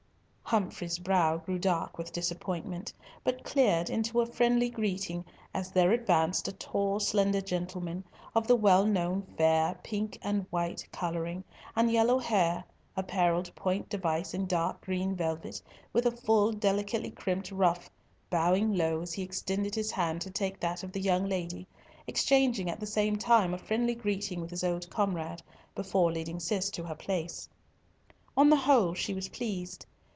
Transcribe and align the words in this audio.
Humfrey's 0.43 0.99
brow 0.99 1.37
grew 1.37 1.57
dark 1.57 1.97
with 1.97 2.11
disappointment, 2.11 2.91
but 3.23 3.41
cleared 3.45 3.89
into 3.89 4.19
a 4.19 4.25
friendly 4.25 4.69
greeting, 4.69 5.23
as 5.53 5.71
there 5.71 5.93
advanced 5.93 6.45
a 6.45 6.51
tall, 6.51 6.99
slender 6.99 7.39
gentleman, 7.39 8.03
of 8.35 8.47
the 8.47 8.55
well 8.57 8.85
known 8.85 9.21
fair, 9.37 9.79
pink 9.81 10.19
and 10.21 10.45
white 10.49 10.85
colouring, 10.91 11.45
and 11.73 11.89
yellow 11.89 12.19
hair, 12.19 12.65
apparelled 12.97 13.49
point 13.55 13.87
device 13.87 14.33
in 14.33 14.45
dark 14.45 14.81
green 14.81 15.15
velvet, 15.15 15.61
with 15.93 16.05
a 16.05 16.11
full 16.11 16.51
delicately 16.51 17.11
crimped 17.11 17.49
ruff, 17.53 17.89
bowing 18.29 18.75
low 18.75 18.99
as 19.01 19.13
he 19.13 19.23
extended 19.23 19.73
his 19.73 19.91
hand 19.91 20.19
to 20.19 20.29
take 20.29 20.59
that 20.59 20.83
of 20.83 20.91
the 20.91 20.99
young 20.99 21.23
lady, 21.29 21.65
exchanging 22.07 22.69
at 22.69 22.81
the 22.81 22.85
same 22.85 23.15
time 23.15 23.53
a 23.53 23.57
friendly 23.57 23.95
greeting 23.95 24.41
with 24.41 24.49
his 24.49 24.65
old 24.65 24.89
comrade, 24.89 25.41
before 25.75 26.11
leading 26.11 26.41
Cis 26.41 26.69
to 26.71 26.83
her 26.83 26.95
place. 26.95 27.47
On 28.35 28.49
the 28.49 28.57
whole, 28.57 28.93
she 28.93 29.13
was 29.13 29.29
pleased. 29.29 29.85